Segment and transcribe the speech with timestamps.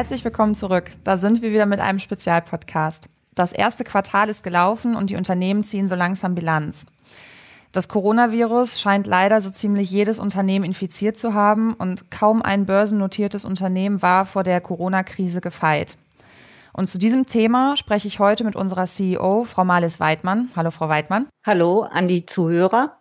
[0.00, 0.92] Herzlich willkommen zurück.
[1.04, 3.10] Da sind wir wieder mit einem Spezialpodcast.
[3.34, 6.86] Das erste Quartal ist gelaufen und die Unternehmen ziehen so langsam Bilanz.
[7.74, 13.44] Das Coronavirus scheint leider so ziemlich jedes Unternehmen infiziert zu haben und kaum ein börsennotiertes
[13.44, 15.98] Unternehmen war vor der Corona-Krise gefeit.
[16.72, 20.48] Und zu diesem Thema spreche ich heute mit unserer CEO, Frau Marlis Weidmann.
[20.56, 21.26] Hallo, Frau Weidmann.
[21.44, 22.99] Hallo an die Zuhörer.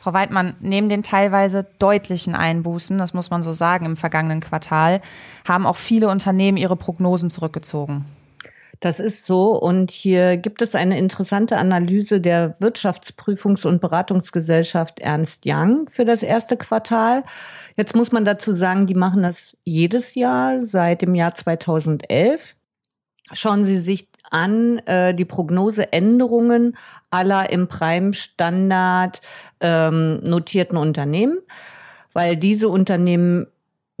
[0.00, 5.02] Frau Weidmann, neben den teilweise deutlichen Einbußen, das muss man so sagen, im vergangenen Quartal,
[5.46, 8.06] haben auch viele Unternehmen ihre Prognosen zurückgezogen.
[8.80, 9.52] Das ist so.
[9.52, 16.22] Und hier gibt es eine interessante Analyse der Wirtschaftsprüfungs- und Beratungsgesellschaft Ernst Young für das
[16.22, 17.22] erste Quartal.
[17.76, 22.56] Jetzt muss man dazu sagen, die machen das jedes Jahr seit dem Jahr 2011.
[23.34, 26.76] Schauen Sie sich an äh, die Prognoseänderungen
[27.10, 29.20] aller im Prime-Standard
[29.60, 31.38] ähm, notierten Unternehmen,
[32.12, 33.46] weil diese Unternehmen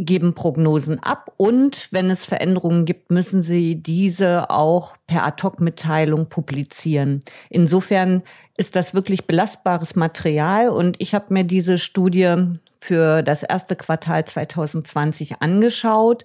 [0.00, 7.20] geben Prognosen ab und wenn es Veränderungen gibt, müssen sie diese auch per Ad-Hoc-Mitteilung publizieren.
[7.50, 8.22] Insofern
[8.56, 12.34] ist das wirklich belastbares Material und ich habe mir diese Studie
[12.80, 16.24] für das erste Quartal 2020 angeschaut.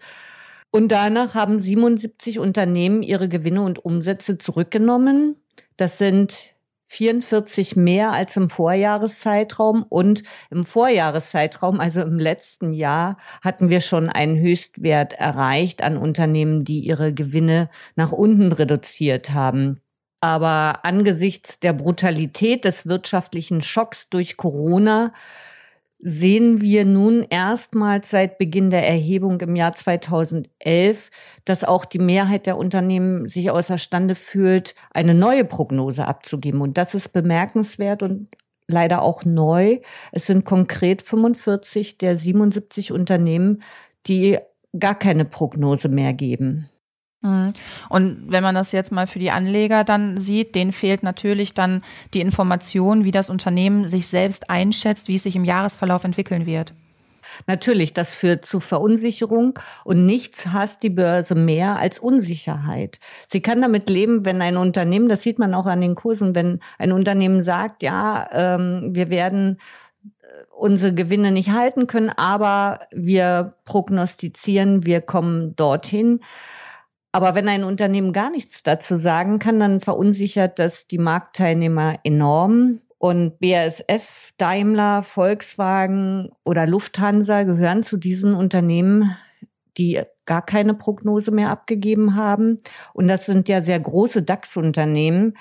[0.76, 5.38] Und danach haben 77 Unternehmen ihre Gewinne und Umsätze zurückgenommen.
[5.78, 6.50] Das sind
[6.88, 14.10] 44 mehr als im Vorjahreszeitraum und im Vorjahreszeitraum, also im letzten Jahr, hatten wir schon
[14.10, 19.80] einen Höchstwert erreicht an Unternehmen, die ihre Gewinne nach unten reduziert haben.
[20.20, 25.14] Aber angesichts der Brutalität des wirtschaftlichen Schocks durch Corona
[26.00, 31.10] sehen wir nun erstmals seit Beginn der Erhebung im Jahr 2011,
[31.46, 36.62] dass auch die Mehrheit der Unternehmen sich außerstande fühlt, eine neue Prognose abzugeben.
[36.62, 38.28] Und das ist bemerkenswert und
[38.68, 39.80] leider auch neu.
[40.12, 43.64] Es sind konkret 45 der 77 Unternehmen,
[44.08, 44.38] die
[44.78, 46.70] gar keine Prognose mehr geben.
[47.26, 47.54] Mhm.
[47.90, 51.82] Und wenn man das jetzt mal für die Anleger dann sieht, denen fehlt natürlich dann
[52.14, 56.74] die Information, wie das Unternehmen sich selbst einschätzt, wie es sich im Jahresverlauf entwickeln wird.
[57.48, 63.00] Natürlich, das führt zu Verunsicherung und nichts hasst die Börse mehr als Unsicherheit.
[63.28, 66.60] Sie kann damit leben, wenn ein Unternehmen, das sieht man auch an den Kursen, wenn
[66.78, 69.58] ein Unternehmen sagt, ja, ähm, wir werden
[70.04, 76.20] äh, unsere Gewinne nicht halten können, aber wir prognostizieren, wir kommen dorthin
[77.16, 82.82] aber wenn ein Unternehmen gar nichts dazu sagen kann, dann verunsichert das die Marktteilnehmer enorm.
[82.98, 89.16] Und BASF, Daimler, Volkswagen oder Lufthansa gehören zu diesen Unternehmen,
[89.78, 92.60] die gar keine Prognose mehr abgegeben haben.
[92.94, 95.38] Und das sind ja sehr große DAX-Unternehmen.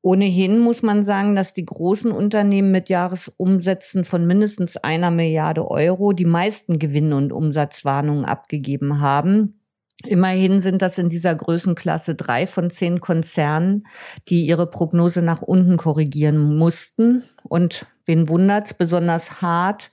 [0.00, 6.12] Ohnehin muss man sagen, dass die großen Unternehmen mit Jahresumsätzen von mindestens einer Milliarde Euro
[6.12, 9.58] die meisten Gewinn- und Umsatzwarnungen abgegeben haben.
[10.06, 13.86] Immerhin sind das in dieser Größenklasse drei von zehn Konzernen,
[14.28, 17.24] die ihre Prognose nach unten korrigieren mussten.
[17.42, 19.90] Und wen wundert's, besonders hart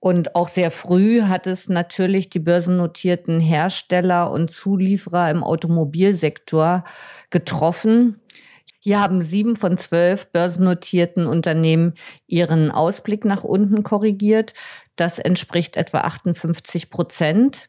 [0.00, 6.84] und auch sehr früh hat es natürlich die börsennotierten Hersteller und Zulieferer im Automobilsektor
[7.30, 8.20] getroffen.
[8.78, 11.94] Hier haben sieben von zwölf börsennotierten Unternehmen
[12.28, 14.54] ihren Ausblick nach unten korrigiert.
[14.94, 17.66] Das entspricht etwa 58 Prozent.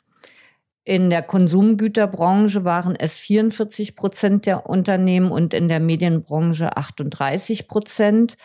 [0.84, 8.38] In der Konsumgüterbranche waren es 44 Prozent der Unternehmen und in der Medienbranche 38 Prozent.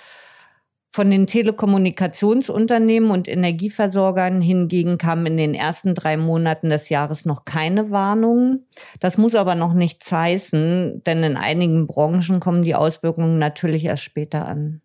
[0.94, 7.44] Von den Telekommunikationsunternehmen und Energieversorgern hingegen kamen in den ersten drei Monaten des Jahres noch
[7.44, 8.68] keine Warnungen.
[9.00, 14.04] Das muss aber noch nichts heißen, denn in einigen Branchen kommen die Auswirkungen natürlich erst
[14.04, 14.83] später an.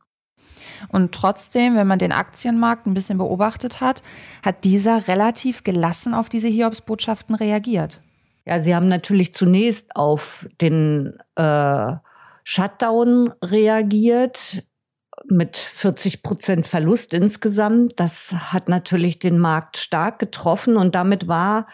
[0.88, 4.04] Und trotzdem, wenn man den Aktienmarkt ein bisschen beobachtet hat,
[4.44, 8.02] hat dieser relativ gelassen auf diese Hiobsbotschaften reagiert.
[8.46, 11.94] Ja, sie haben natürlich zunächst auf den äh,
[12.44, 14.64] Shutdown reagiert
[15.28, 18.00] mit 40 Prozent Verlust insgesamt.
[18.00, 21.68] Das hat natürlich den Markt stark getroffen und damit war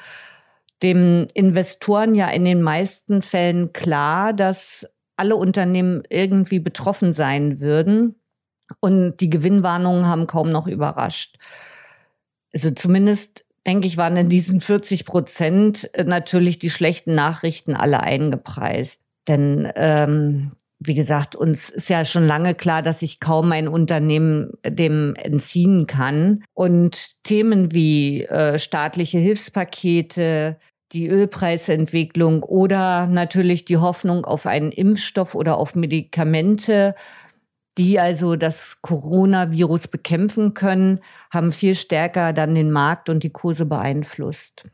[0.84, 4.88] dem Investoren ja in den meisten Fällen klar, dass
[5.18, 8.16] alle Unternehmen irgendwie betroffen sein würden.
[8.80, 11.38] Und die Gewinnwarnungen haben kaum noch überrascht.
[12.54, 18.02] Also zumindest, denke ich, waren in diesen 40 Prozent äh, natürlich die schlechten Nachrichten alle
[18.02, 19.02] eingepreist.
[19.28, 24.52] Denn ähm, wie gesagt, uns ist ja schon lange klar, dass sich kaum ein Unternehmen
[24.66, 26.44] dem entziehen kann.
[26.54, 30.58] Und Themen wie äh, staatliche Hilfspakete,
[30.92, 36.96] die Ölpreisentwicklung oder natürlich die Hoffnung auf einen Impfstoff oder auf Medikamente
[37.78, 41.00] die also das Coronavirus bekämpfen können,
[41.32, 44.66] haben viel stärker dann den Markt und die Kurse beeinflusst.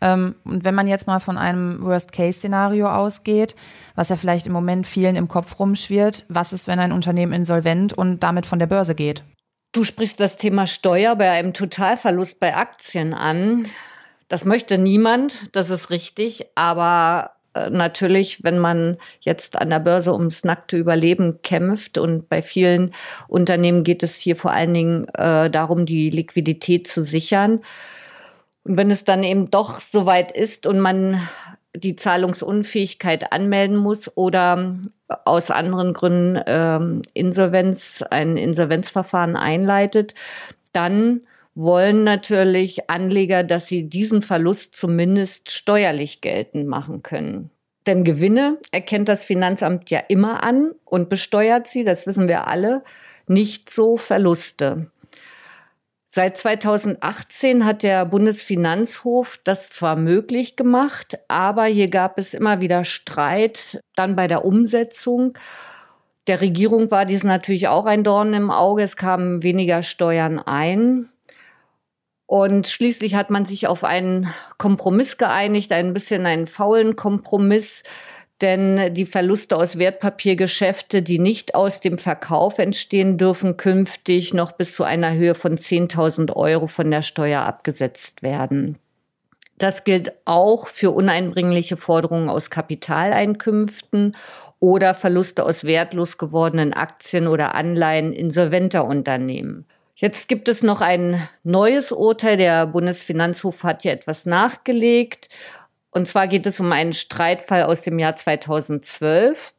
[0.00, 3.54] Ähm, und wenn man jetzt mal von einem Worst-Case-Szenario ausgeht,
[3.94, 7.92] was ja vielleicht im Moment vielen im Kopf rumschwirrt, was ist, wenn ein Unternehmen insolvent
[7.92, 9.22] und damit von der Börse geht?
[9.72, 13.66] Du sprichst das Thema Steuer bei einem Totalverlust bei Aktien an.
[14.28, 17.31] Das möchte niemand, das ist richtig, aber
[17.70, 22.92] natürlich, wenn man jetzt an der Börse ums nackte Überleben kämpft und bei vielen
[23.28, 27.60] Unternehmen geht es hier vor allen Dingen äh, darum, die Liquidität zu sichern.
[28.64, 31.20] Und wenn es dann eben doch soweit ist und man
[31.74, 34.76] die Zahlungsunfähigkeit anmelden muss oder
[35.24, 40.14] aus anderen Gründen ähm, Insolvenz, ein Insolvenzverfahren einleitet,
[40.72, 41.22] dann
[41.54, 47.50] wollen natürlich Anleger, dass sie diesen Verlust zumindest steuerlich geltend machen können.
[47.86, 52.84] Denn Gewinne erkennt das Finanzamt ja immer an und besteuert sie, das wissen wir alle,
[53.26, 54.90] nicht so Verluste.
[56.14, 62.84] Seit 2018 hat der Bundesfinanzhof das zwar möglich gemacht, aber hier gab es immer wieder
[62.84, 65.32] Streit dann bei der Umsetzung.
[66.26, 68.82] Der Regierung war dies natürlich auch ein Dorn im Auge.
[68.82, 71.08] Es kamen weniger Steuern ein.
[72.32, 74.26] Und schließlich hat man sich auf einen
[74.56, 77.82] Kompromiss geeinigt, ein bisschen einen faulen Kompromiss,
[78.40, 84.74] denn die Verluste aus Wertpapiergeschäfte, die nicht aus dem Verkauf entstehen, dürfen künftig noch bis
[84.74, 88.78] zu einer Höhe von 10.000 Euro von der Steuer abgesetzt werden.
[89.58, 94.16] Das gilt auch für uneinbringliche Forderungen aus Kapitaleinkünften
[94.58, 99.66] oder Verluste aus wertlos gewordenen Aktien oder Anleihen insolventer Unternehmen.
[99.94, 102.36] Jetzt gibt es noch ein neues Urteil.
[102.36, 105.28] Der Bundesfinanzhof hat hier etwas nachgelegt.
[105.90, 109.54] Und zwar geht es um einen Streitfall aus dem Jahr 2012.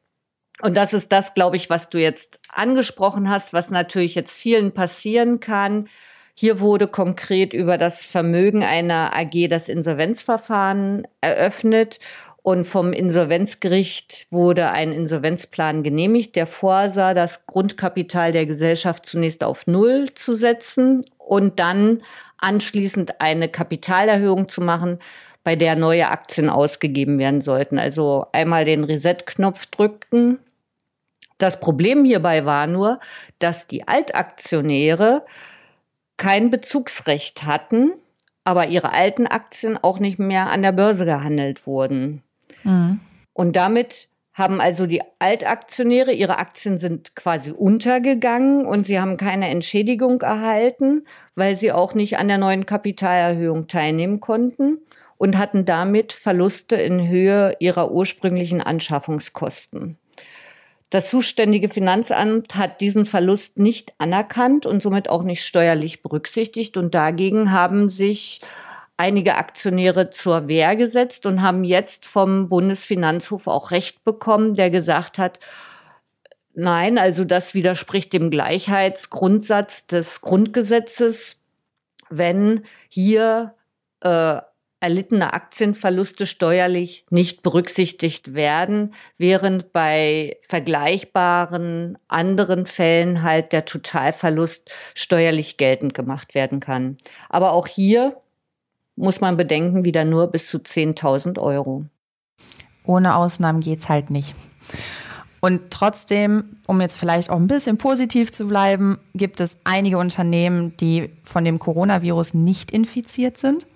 [0.62, 4.74] Und das ist das, glaube ich, was du jetzt angesprochen hast, was natürlich jetzt vielen
[4.74, 5.88] passieren kann.
[6.36, 12.00] Hier wurde konkret über das Vermögen einer AG das Insolvenzverfahren eröffnet
[12.42, 19.68] und vom Insolvenzgericht wurde ein Insolvenzplan genehmigt, der vorsah, das Grundkapital der Gesellschaft zunächst auf
[19.68, 22.02] Null zu setzen und dann
[22.38, 25.00] anschließend eine Kapitalerhöhung zu machen,
[25.44, 27.78] bei der neue Aktien ausgegeben werden sollten.
[27.78, 30.40] Also einmal den Reset-Knopf drücken.
[31.38, 33.00] Das Problem hierbei war nur,
[33.40, 35.26] dass die Altaktionäre
[36.18, 37.94] kein Bezugsrecht hatten,
[38.44, 42.24] aber ihre alten Aktien auch nicht mehr an der Börse gehandelt wurden.
[42.64, 43.00] Mhm.
[43.34, 49.48] Und damit haben also die Altaktionäre, ihre Aktien sind quasi untergegangen und sie haben keine
[49.50, 51.04] Entschädigung erhalten,
[51.36, 54.80] weil sie auch nicht an der neuen Kapitalerhöhung teilnehmen konnten
[55.18, 59.98] und hatten damit Verluste in Höhe ihrer ursprünglichen Anschaffungskosten.
[60.94, 66.78] Das zuständige Finanzamt hat diesen Verlust nicht anerkannt und somit auch nicht steuerlich berücksichtigt.
[66.78, 68.42] Und dagegen haben sich
[68.96, 75.18] einige Aktionäre zur Wehr gesetzt und haben jetzt vom Bundesfinanzhof auch Recht bekommen, der gesagt
[75.18, 75.40] hat,
[76.54, 81.38] nein, also das widerspricht dem Gleichheitsgrundsatz des Grundgesetzes,
[82.12, 83.56] wenn hier
[84.02, 84.42] äh,
[84.84, 95.56] erlittene Aktienverluste steuerlich nicht berücksichtigt werden, während bei vergleichbaren anderen Fällen halt der Totalverlust steuerlich
[95.56, 96.98] geltend gemacht werden kann.
[97.30, 98.18] Aber auch hier
[98.98, 101.86] muss man bedenken, wieder nur bis zu 10.000 Euro.
[102.84, 104.36] Ohne Ausnahmen geht's halt nicht.
[105.40, 110.78] Und trotzdem, um jetzt vielleicht auch ein bisschen positiv zu bleiben, gibt es einige Unternehmen,
[110.78, 113.68] die von dem Coronavirus nicht infiziert sind.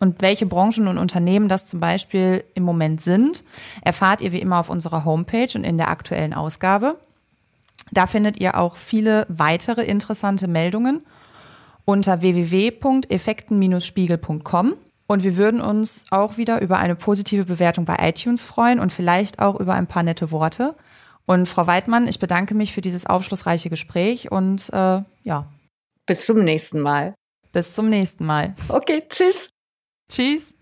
[0.00, 3.42] Und welche Branchen und Unternehmen das zum Beispiel im Moment sind,
[3.82, 7.00] erfahrt ihr wie immer auf unserer Homepage und in der aktuellen Ausgabe.
[7.90, 11.04] Da findet ihr auch viele weitere interessante Meldungen
[11.84, 14.74] unter www.effekten-spiegel.com.
[15.10, 19.38] Und wir würden uns auch wieder über eine positive Bewertung bei iTunes freuen und vielleicht
[19.38, 20.74] auch über ein paar nette Worte.
[21.24, 25.46] Und Frau Weidmann, ich bedanke mich für dieses aufschlussreiche Gespräch und äh, ja.
[26.04, 27.14] Bis zum nächsten Mal.
[27.52, 28.54] Bis zum nächsten Mal.
[28.68, 29.48] Okay, tschüss.
[30.10, 30.57] Tschüss.